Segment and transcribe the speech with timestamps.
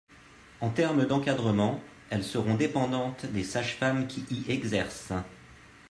[0.61, 5.13] En termes d’encadrement, elles seront dépendantes des sages-femmes qui y exercent.